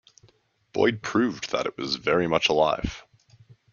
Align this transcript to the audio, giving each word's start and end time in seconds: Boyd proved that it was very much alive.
Boyd 0.73 1.03
proved 1.03 1.51
that 1.51 1.67
it 1.67 1.77
was 1.77 1.97
very 1.97 2.25
much 2.25 2.49
alive. 2.49 3.03